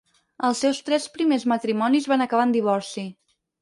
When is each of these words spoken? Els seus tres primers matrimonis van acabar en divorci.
Els 0.47 0.61
seus 0.65 0.79
tres 0.87 1.05
primers 1.19 1.47
matrimonis 1.53 2.11
van 2.15 2.29
acabar 2.29 2.51
en 2.51 2.61
divorci. 2.61 3.11